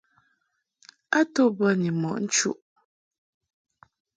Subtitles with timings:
[1.17, 2.59] A to mbə ni mɔʼ nchuʼ.